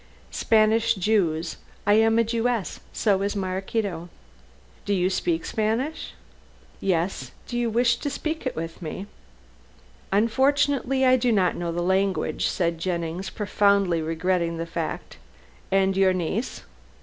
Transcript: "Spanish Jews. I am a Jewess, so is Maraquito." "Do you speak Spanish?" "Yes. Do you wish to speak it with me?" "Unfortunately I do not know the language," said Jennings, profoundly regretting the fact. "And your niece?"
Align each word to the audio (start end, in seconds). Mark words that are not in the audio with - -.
"Spanish 0.31 0.95
Jews. 0.95 1.57
I 1.85 1.93
am 1.93 2.17
a 2.17 2.23
Jewess, 2.23 2.79
so 2.91 3.21
is 3.21 3.35
Maraquito." 3.35 4.09
"Do 4.83 4.95
you 4.95 5.11
speak 5.11 5.45
Spanish?" 5.45 6.15
"Yes. 6.79 7.33
Do 7.45 7.55
you 7.55 7.69
wish 7.69 7.97
to 7.97 8.09
speak 8.09 8.47
it 8.47 8.55
with 8.55 8.81
me?" 8.81 9.05
"Unfortunately 10.11 11.05
I 11.05 11.17
do 11.17 11.31
not 11.31 11.55
know 11.55 11.71
the 11.71 11.83
language," 11.83 12.47
said 12.47 12.79
Jennings, 12.79 13.29
profoundly 13.29 14.01
regretting 14.01 14.57
the 14.57 14.65
fact. 14.65 15.17
"And 15.71 15.95
your 15.95 16.13
niece?" 16.13 16.63